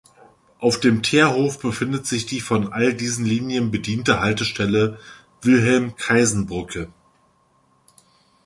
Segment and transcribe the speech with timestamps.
[0.57, 4.97] Auf dem Teerhof befindet sich die von all diesen Linien bediente Haltestelle
[5.43, 6.91] "Wilhelm-Kaisen-Brücke".